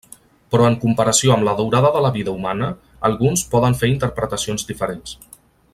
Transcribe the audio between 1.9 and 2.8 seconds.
de la vida humana,